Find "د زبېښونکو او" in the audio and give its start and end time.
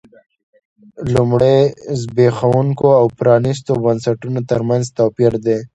1.69-3.05